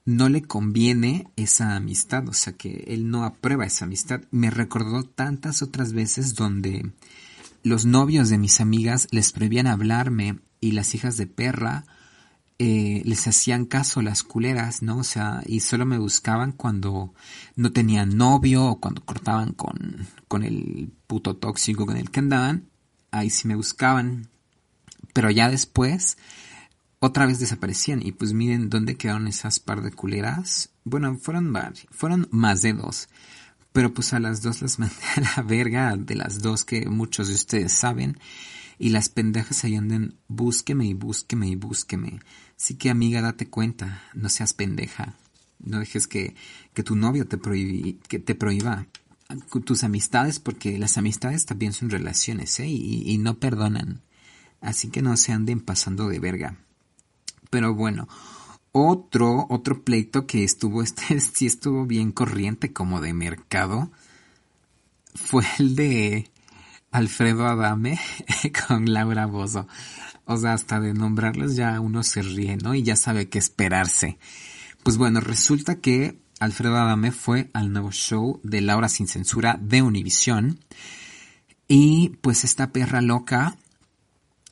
[0.07, 4.21] no le conviene esa amistad, o sea que él no aprueba esa amistad.
[4.31, 6.93] Me recordó tantas otras veces donde
[7.63, 11.87] los novios de mis amigas les prohibían hablarme y las hijas de perra
[12.59, 14.99] eh, les hacían caso las culeras, ¿no?
[14.99, 17.15] O sea, y solo me buscaban cuando
[17.57, 22.69] no tenían novio o cuando cortaban con, con el puto tóxico con el que andaban.
[23.11, 24.29] Ahí sí me buscaban.
[25.15, 26.19] Pero ya después,
[26.99, 28.07] otra vez desaparecían.
[28.07, 30.69] Y pues miren dónde quedaron esas par de culeras.
[30.85, 33.09] Bueno, fueron, vari- fueron más de dos.
[33.73, 37.29] Pero pues a las dos las mandé a la verga, de las dos que muchos
[37.29, 38.19] de ustedes saben.
[38.79, 42.21] Y las pendejas ahí andan, búsqueme y búsqueme y búsqueme.
[42.59, 45.15] Así que amiga, date cuenta, no seas pendeja.
[45.61, 46.35] No dejes que,
[46.75, 48.87] que tu novio te, prohíbi- que te prohíba
[49.65, 52.67] tus amistades, porque las amistades también son relaciones, ¿eh?
[52.69, 54.03] Y no perdonan.
[54.65, 56.57] Así que no se anden pasando de verga.
[57.51, 58.09] Pero bueno,
[58.73, 63.93] otro, otro pleito que estuvo, este sí estuvo bien corriente como de mercado,
[65.15, 66.31] fue el de
[66.91, 68.01] Alfredo Adame
[68.67, 69.69] con Laura Bozo.
[70.25, 72.75] O sea, hasta de nombrarlos ya uno se ríe, ¿no?
[72.75, 74.19] Y ya sabe qué esperarse.
[74.83, 79.83] Pues bueno, resulta que Alfredo Adame fue al nuevo show de Laura sin censura de
[79.83, 80.59] Univisión.
[81.69, 83.57] Y pues esta perra loca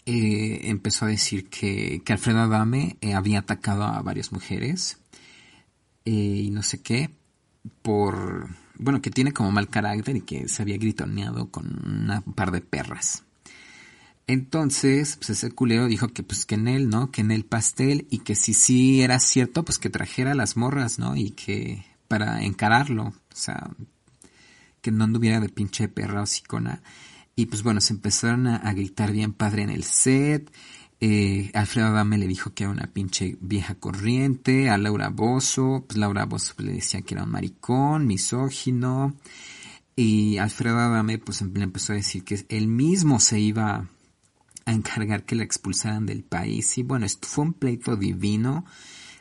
[0.05, 4.99] eh, empezó a decir que, que Alfredo Adame eh, había atacado a varias mujeres
[6.05, 7.11] eh, y no sé qué
[7.83, 12.51] por bueno que tiene como mal carácter y que se había gritoneado con una par
[12.51, 13.23] de perras.
[14.27, 18.09] Entonces pues ese culero dijo que pues que en él no que en el pastel
[18.11, 22.43] y que si sí era cierto pues que trajera las morras no y que para
[22.43, 23.71] encararlo o sea
[24.81, 26.83] que no anduviera de pinche perra o sicona
[27.43, 30.49] y pues bueno, se empezaron a, gritar bien padre en el set.
[31.01, 34.71] Eh, Alfredo Adame le dijo que era una pinche vieja corriente.
[34.71, 39.17] A Laura Bozo, pues Laura Bozo le decía que era un maricón, misógino.
[39.97, 43.89] Y Alfredo Adame pues em- le empezó a decir que él mismo se iba
[44.65, 46.79] a encargar que la expulsaran del país.
[46.79, 48.65] Y bueno, esto fue un pleito divino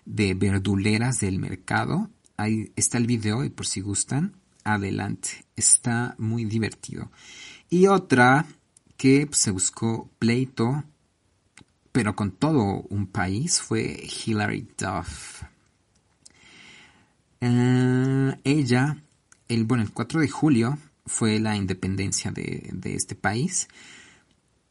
[0.06, 2.12] de verduleras del mercado.
[2.38, 5.44] Ahí está el video y por si gustan, adelante.
[5.56, 7.10] Está muy divertido.
[7.74, 8.46] Y otra
[8.98, 10.84] que pues, se buscó pleito,
[11.94, 15.44] pero con todo un país, fue Hilary Duff.
[17.40, 19.02] Eh, ella,
[19.48, 23.70] el, bueno, el 4 de julio fue la independencia de, de este país.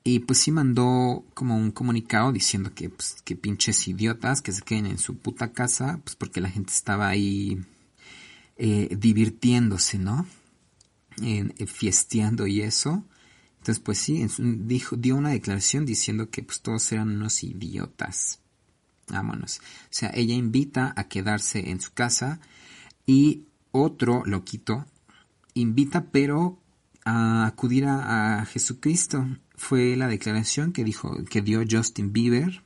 [0.04, 4.60] Y pues sí mandó como un comunicado diciendo que, pues, que pinches idiotas que se
[4.60, 7.64] queden en su puta casa, pues porque la gente estaba ahí
[8.58, 10.26] eh, divirtiéndose, ¿no?
[11.20, 13.04] En, eh, fiesteando y eso.
[13.58, 18.40] Entonces, pues sí, dijo, dio una declaración diciendo que pues todos eran unos idiotas.
[19.08, 19.58] Vámonos.
[19.58, 22.40] O sea, ella invita a quedarse en su casa
[23.06, 24.86] y otro loquito
[25.54, 26.58] invita pero
[27.04, 29.26] a acudir a, a Jesucristo.
[29.56, 32.62] Fue la declaración que dijo, que dio Justin Bieber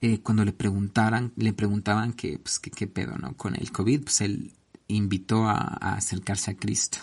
[0.00, 3.36] eh, cuando le preguntaran, le preguntaban que, pues, que qué pedo, ¿no?
[3.36, 4.52] Con el COVID, pues él
[4.88, 5.56] invitó a
[5.94, 6.98] acercarse a Cristo.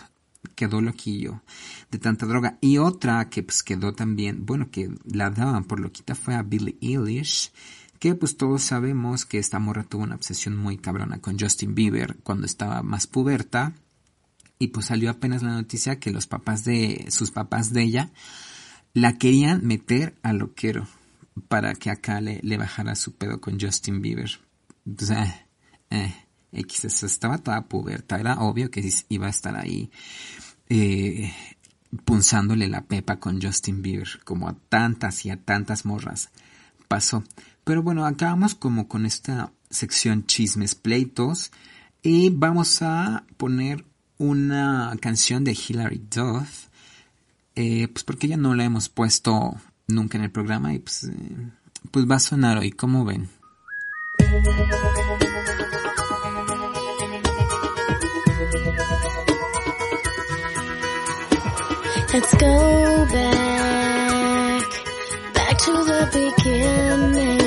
[0.54, 1.42] Quedó loquillo
[1.90, 2.58] de tanta droga.
[2.60, 6.76] Y otra que pues quedó también, bueno, que la daban por loquita fue a Billie
[6.80, 7.52] Eilish,
[7.98, 12.16] que pues todos sabemos que esta morra tuvo una obsesión muy cabrona con Justin Bieber
[12.22, 13.72] cuando estaba más puberta.
[14.58, 18.10] Y pues salió apenas la noticia que los papás de, sus papás de ella,
[18.92, 20.86] la querían meter a loquero
[21.48, 24.38] para que acá le, le bajara su pedo con Justin Bieber.
[24.86, 25.46] O sea,
[25.90, 26.14] eh,
[26.54, 29.90] X, estaba toda puberta, era obvio que iba a estar ahí
[30.68, 31.32] eh,
[32.04, 36.30] punzándole la pepa con Justin Bieber, como a tantas y a tantas morras
[36.88, 37.24] pasó.
[37.64, 41.50] Pero bueno, acabamos como con esta sección chismes pleitos
[42.02, 43.84] y vamos a poner
[44.18, 46.68] una canción de Hilary Duff,
[47.54, 49.54] eh, pues porque ya no la hemos puesto
[49.88, 51.50] nunca en el programa y pues, eh,
[51.90, 53.28] pues va a sonar hoy, como ven?
[62.14, 64.62] Let's go back,
[65.34, 67.40] back to the beginning.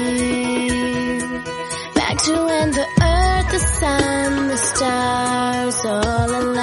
[1.95, 6.56] Back to when the earth, the sun, the stars all aligned.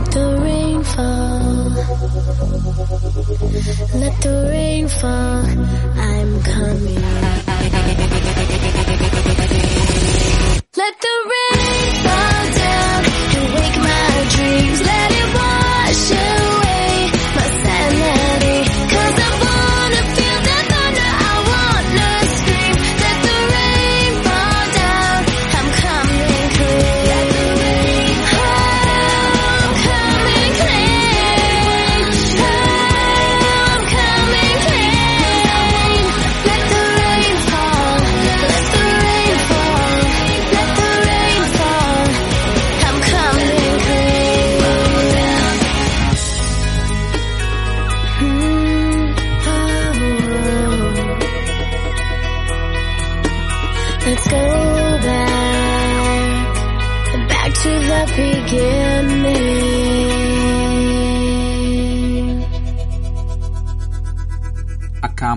[0.00, 1.70] Let the rain fall.
[4.00, 5.44] Let the rain fall.
[6.08, 7.02] I'm coming.
[10.74, 11.99] Let the rain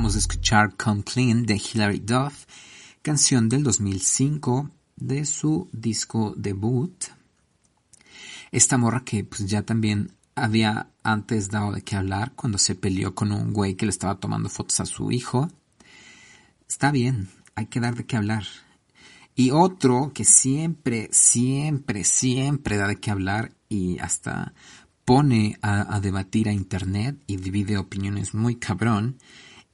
[0.03, 2.43] Acabamos de escuchar Come Clean de Hilary Duff,
[3.01, 7.05] canción del 2005 de su disco debut.
[8.51, 13.15] Esta morra que pues ya también había antes dado de qué hablar cuando se peleó
[13.15, 15.47] con un güey que le estaba tomando fotos a su hijo.
[16.67, 18.43] Está bien, hay que dar de qué hablar.
[19.35, 24.53] Y otro que siempre, siempre, siempre da de qué hablar y hasta
[25.05, 29.17] pone a, a debatir a internet y divide opiniones muy cabrón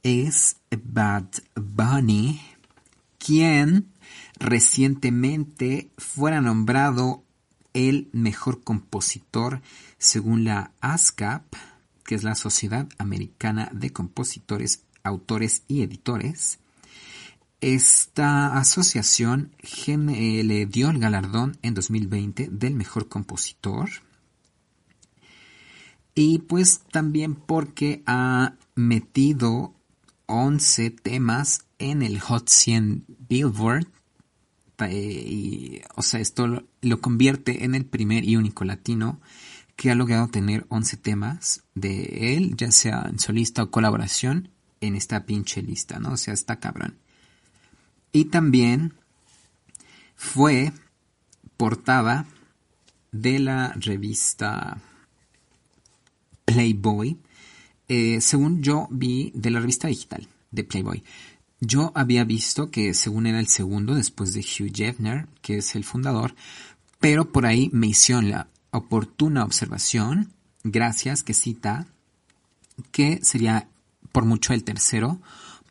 [0.02, 2.40] es Bad Bunny,
[3.18, 3.92] quien
[4.38, 7.24] recientemente fuera nombrado
[7.74, 9.60] el mejor compositor
[9.98, 11.54] según la ASCAP,
[12.04, 16.58] que es la Sociedad Americana de Compositores, Autores y Editores.
[17.60, 19.52] Esta asociación
[19.86, 23.90] eh, le dio el galardón en 2020 del mejor compositor.
[26.14, 29.74] Y pues también porque ha metido
[30.30, 33.86] 11 temas en el Hot 100 Billboard.
[34.78, 39.20] Eh, y, o sea, esto lo- convierte en el primer y único latino
[39.76, 44.50] que ha logrado tener 11 temas de él, ya sea en solista o colaboración,
[44.80, 46.12] en esta pinche lista, ¿no?
[46.12, 46.96] O sea, está cabrón.
[48.12, 48.94] Y también
[50.16, 50.72] fue
[51.56, 52.26] portada
[53.12, 54.80] de la revista
[56.44, 57.18] Playboy,
[57.92, 61.02] eh, según yo vi de la revista digital de Playboy.
[61.58, 65.82] Yo había visto que según era el segundo después de Hugh Hefner, que es el
[65.82, 66.36] fundador,
[67.00, 70.32] pero por ahí me hicieron la oportuna observación,
[70.62, 71.88] gracias, que cita,
[72.92, 73.66] que sería
[74.12, 75.20] por mucho el tercero,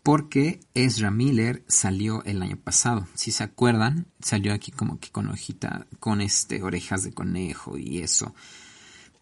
[0.03, 3.07] porque Ezra Miller salió el año pasado.
[3.13, 7.99] Si se acuerdan, salió aquí como que con hojita, con este orejas de conejo y
[7.99, 8.35] eso.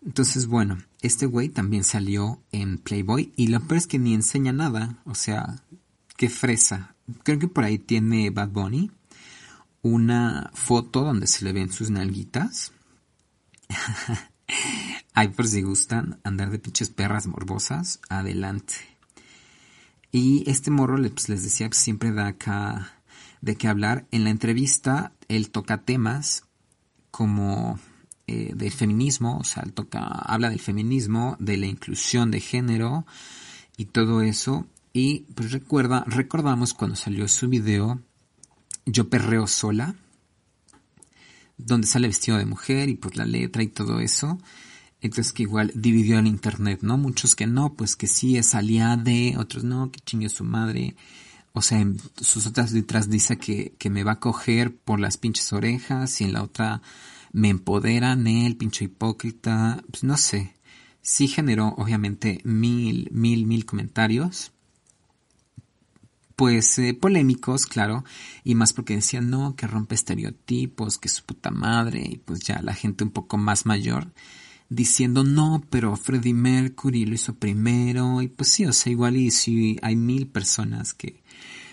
[0.07, 4.53] Entonces, bueno, este güey también salió en Playboy y lo peor es que ni enseña
[4.53, 5.61] nada, o sea,
[6.15, 6.95] qué fresa.
[7.23, 8.89] Creo que por ahí tiene Bad Bunny
[9.81, 12.71] una foto donde se le ven sus nalguitas.
[15.13, 18.75] Ay, por si gustan andar de pinches perras morbosas, adelante.
[20.13, 22.93] Y este morro, pues, les decía, pues, siempre da acá
[23.41, 24.07] de qué hablar.
[24.11, 26.45] En la entrevista, él toca temas
[27.11, 27.77] como
[28.29, 33.05] eh, del feminismo, o sea, toca, habla del feminismo, de la inclusión de género
[33.77, 34.67] y todo eso.
[34.91, 38.01] Y pues recuerda, recordamos cuando salió su video,
[38.85, 39.95] Yo perreo sola,
[41.57, 44.37] donde sale vestido de mujer y pues la letra y todo eso.
[44.99, 46.97] Entonces que igual dividió el internet, ¿no?
[46.97, 50.97] Muchos que no, pues que sí es aliade, otros no, que chingue su madre.
[51.53, 55.17] O sea, en sus otras letras dice que, que me va a coger por las
[55.17, 56.81] pinches orejas y en la otra
[57.37, 59.83] me empoderan el pinche hipócrita.
[59.91, 60.55] Pues no sé.
[61.01, 64.51] Sí generó obviamente mil, mil, mil comentarios.
[66.35, 68.03] Pues eh, polémicos, claro,
[68.43, 72.61] y más porque decían no, que rompe estereotipos, que su puta madre, y pues ya
[72.61, 74.11] la gente un poco más mayor
[74.69, 79.31] diciendo no, pero Freddie Mercury lo hizo primero y pues sí, o sea, igual y
[79.31, 81.21] si hay mil personas que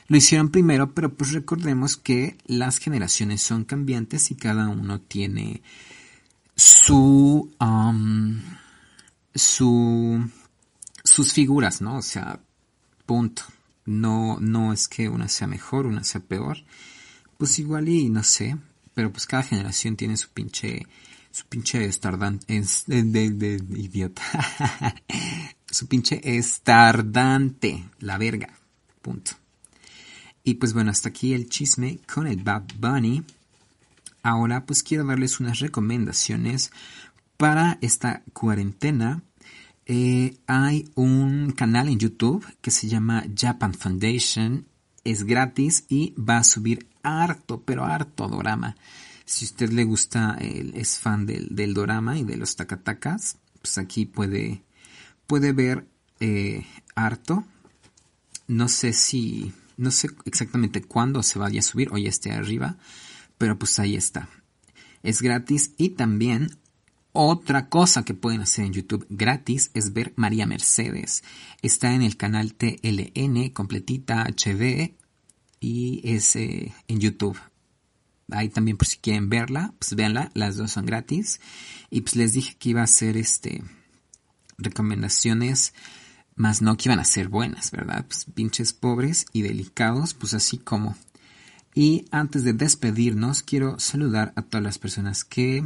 [0.07, 5.63] lo hicieron primero, pero pues recordemos que las generaciones son cambiantes y cada uno tiene
[6.57, 8.41] su um,
[9.35, 10.31] su
[11.03, 11.97] sus figuras, ¿no?
[11.97, 12.41] O sea,
[13.07, 13.43] punto.
[13.87, 16.59] No no es que una sea mejor, una sea peor.
[17.39, 18.57] Pues igual y no sé,
[18.95, 20.87] pero pues cada generación tiene su pinche
[21.31, 24.23] su pinche estardante, de, idiota,
[25.69, 28.57] su pinche estardante, la verga,
[29.03, 29.33] punto.
[30.45, 33.25] Y pues bueno, hasta aquí el chisme con el Bad Bunny.
[34.23, 36.71] Ahora pues quiero darles unas recomendaciones
[37.39, 39.23] para esta cuarentena.
[39.87, 44.67] Eh, hay un canal en YouTube que se llama Japan Foundation.
[45.03, 48.77] Es gratis y va a subir harto, pero harto drama.
[49.25, 54.05] Si usted le gusta, es fan del, del dorama y de los takatakas, pues aquí
[54.05, 54.63] puede,
[55.27, 55.87] puede ver
[56.21, 57.45] eh, harto.
[58.47, 62.77] No sé si, no sé exactamente cuándo se vaya a subir o ya esté arriba,
[63.39, 64.29] pero pues ahí está.
[65.03, 66.59] Es gratis y también
[67.13, 71.23] otra cosa que pueden hacer en YouTube gratis es ver María Mercedes.
[71.63, 74.95] Está en el canal TLN completita HD
[75.61, 77.39] y es eh, en YouTube
[78.31, 81.41] ahí también por si quieren verla, pues véanla, las dos son gratis.
[81.91, 83.63] Y pues les dije que iba a ser este
[84.57, 85.75] recomendaciones,
[86.37, 88.05] más no que iban a ser buenas, ¿verdad?
[88.07, 90.97] Pues pinches pobres y delicados, pues así como.
[91.75, 95.65] Y antes de despedirnos, quiero saludar a todas las personas que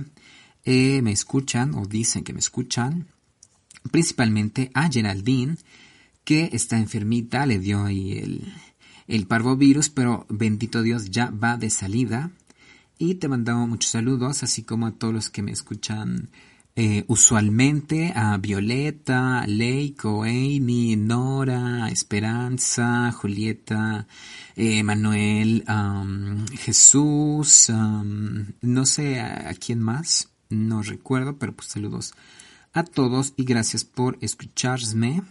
[0.64, 3.06] eh, me escuchan o dicen que me escuchan.
[3.90, 5.56] Principalmente a Geraldine,
[6.24, 8.52] que está enfermita, le dio ahí el,
[9.06, 12.30] el parvovirus, pero bendito Dios ya va de salida.
[12.98, 16.30] Y te mandamos muchos saludos, así como a todos los que me escuchan
[16.80, 24.06] eh, usualmente, a Violeta, Leiko, Amy, Nora, Esperanza, Julieta,
[24.54, 25.64] eh, Manuel,
[26.56, 32.14] Jesús, no sé a, a, quién más, no recuerdo, pero pues saludos
[32.72, 35.24] a todos y gracias por escucharme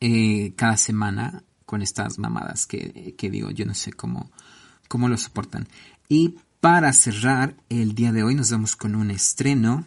[0.00, 4.32] eh, cada semana con estas mamadas que, que digo, yo no sé cómo,
[4.88, 5.68] cómo lo soportan.
[6.08, 9.86] Y para cerrar el día de hoy nos vamos con un estreno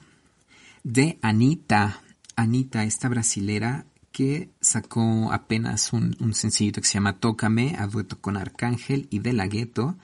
[0.83, 2.01] de Anita.
[2.35, 8.19] Anita, esta brasilera que sacó apenas un, un sencillito que se llama Tócame, a dueto
[8.19, 9.97] con Arcángel y De La Ghetto,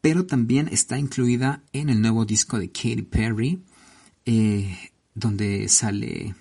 [0.00, 3.62] pero también está incluida en el nuevo disco de Katy Perry,
[4.24, 4.76] eh,
[5.14, 6.34] donde sale,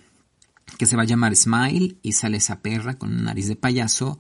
[0.78, 4.20] que se va a llamar Smile, y sale esa perra con nariz de payaso,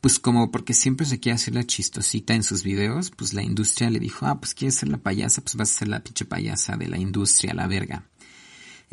[0.00, 3.88] pues como porque siempre se quiere hacer la chistosita en sus videos, pues la industria
[3.88, 6.76] le dijo, ah, pues quieres ser la payasa, pues vas a ser la pinche payasa
[6.76, 8.04] de la industria, la verga.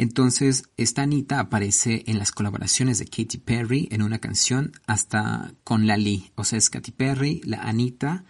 [0.02, 5.86] Entonces, esta Anita aparece en las colaboraciones de Katy Perry en una canción hasta con
[5.86, 6.32] Lali.
[6.34, 8.24] O sea, es Katy Perry, la Anita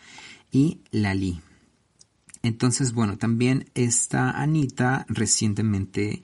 [0.52, 1.40] y Lali.
[2.44, 6.24] Entonces, bueno, también esta Anita recientemente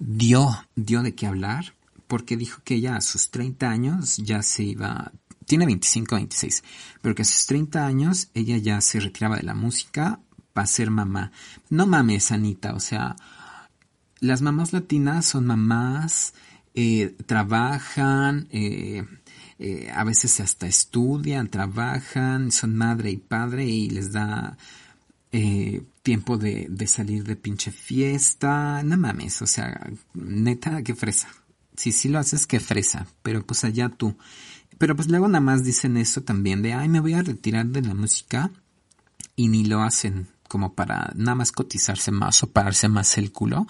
[0.00, 1.74] dio, dio de qué hablar
[2.08, 5.12] porque dijo que ella a sus 30 años ya se iba,
[5.46, 6.64] tiene 25, 26,
[7.00, 10.18] pero que a sus 30 años ella ya se retiraba de la música
[10.52, 11.30] para ser mamá.
[11.70, 13.14] No mames, Anita, o sea,
[14.22, 16.32] las mamás latinas son mamás,
[16.74, 19.04] eh, trabajan, eh,
[19.58, 24.56] eh, a veces hasta estudian, trabajan, son madre y padre y les da
[26.02, 28.82] tiempo de, de salir de pinche fiesta.
[28.82, 31.28] No mames, o sea, neta, qué fresa.
[31.74, 34.14] Si sí lo haces, qué fresa, pero pues allá tú.
[34.76, 37.80] Pero pues luego nada más dicen eso también de, ay, me voy a retirar de
[37.80, 38.50] la música
[39.34, 43.66] y ni lo hacen como para nada más cotizarse más o pararse más el culo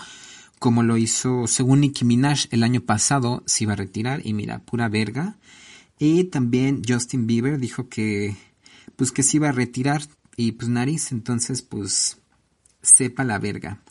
[0.62, 4.60] como lo hizo, según Nicki Minaj, el año pasado se iba a retirar y mira,
[4.60, 5.36] pura verga.
[5.98, 8.36] Y también Justin Bieber dijo que,
[8.94, 10.02] pues que se iba a retirar
[10.36, 12.18] y pues nariz, entonces pues
[12.80, 13.82] sepa la verga.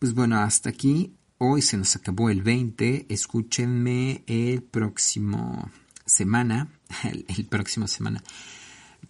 [0.00, 1.14] Pues bueno, hasta aquí.
[1.38, 3.06] Hoy se nos acabó el 20.
[3.08, 5.70] Escúchenme el próximo
[6.04, 6.66] semana,
[7.04, 8.24] el, próximo semana,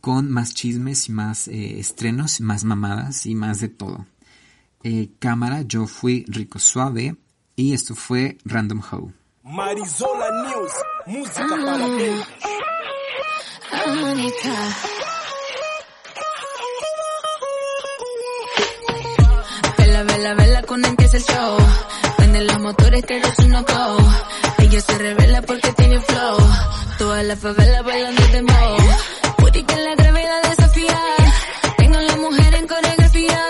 [0.02, 4.04] con más chismes y más eh, estrenos, más mamadas y más de todo
[4.82, 7.16] eh, cámara, yo fui Rico Suave
[7.56, 9.12] y esto fue Random How.
[9.42, 10.72] Marisola News,
[11.06, 12.10] música para ti.
[19.78, 21.56] Vela, vela, vela con empieza el show.
[22.18, 23.96] Vende los motores que eres un go.
[24.58, 26.36] Ella se revela porque tiene flow.
[26.98, 28.76] Toda la favela bailando de mo.
[29.38, 31.00] Puti que la gravedad desafía.
[31.76, 33.47] Tengo la mujer en coreografía.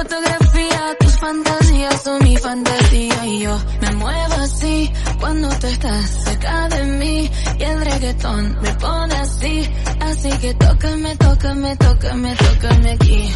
[0.00, 0.96] Fotografía.
[0.98, 3.26] Tus fantasías son mi fantasía.
[3.26, 7.30] Y yo me muevo así cuando tú estás cerca de mí.
[7.58, 9.70] Y el reggaetón me pone así.
[10.00, 13.30] Así que tócame, tócame, tócame, tócame aquí.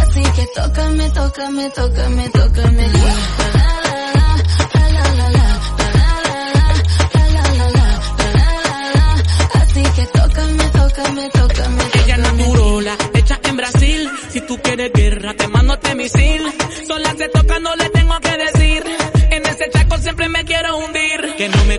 [0.00, 2.88] Así que tócame, tócame, tócame, tócame.
[2.88, 3.53] La,
[14.46, 16.42] tú quieres guerra, te mando este misil.
[16.86, 18.84] Sola se toca, no le tengo que decir.
[19.30, 21.34] En ese chaco siempre me quiero hundir.
[21.36, 21.78] Que no me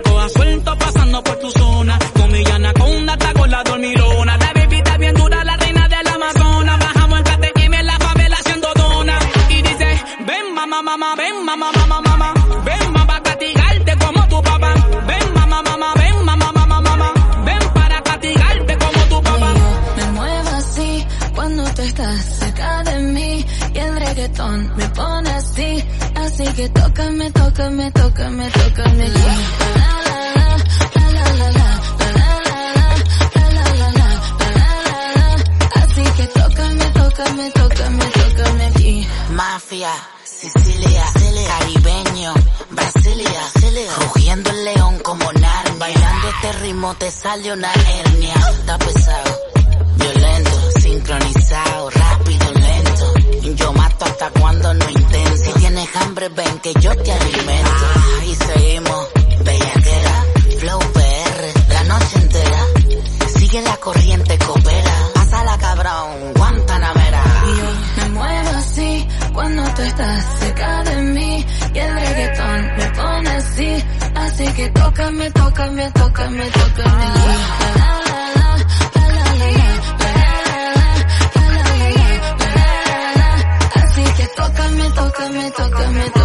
[24.77, 25.83] me pone así,
[26.15, 29.07] así que tócame, tócame, tócame, tócame.
[29.07, 29.21] La,
[29.75, 30.05] la,
[30.95, 31.75] la, la, la, la,
[36.33, 39.07] Tócame, tócame, tócame, tócame aquí.
[39.31, 39.91] Mafia,
[40.23, 42.33] Sicilia, Sicilia, caribeño,
[42.71, 45.75] Brasilia, Brasilia, rugiendo el león como Narnia.
[45.79, 48.33] Bailando este ritmo te sale una hernia.
[48.33, 49.39] Está pesado,
[49.97, 52.84] violento, sincronizado, rápido, lento
[53.53, 55.37] yo mato hasta cuando no intento.
[55.37, 57.85] Si tienes hambre, ven que yo te alimento.
[57.95, 59.07] Ah, y seguimos,
[59.43, 60.25] bellaquera,
[60.59, 62.65] flow PR, la noche entera.
[63.37, 64.93] Sigue la corriente, coopera.
[65.13, 67.23] Pásala cabrón, Guantanamera.
[67.45, 72.85] Y yo me muevo así cuando tú estás cerca de mí y el reggaetón me
[72.91, 73.83] pone así,
[74.15, 78.04] así que tócame, tócame, tócame, tócame aquí.
[85.25, 86.24] Tócame, tócame, tócame,